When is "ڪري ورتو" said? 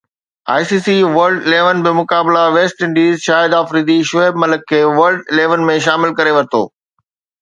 6.21-6.63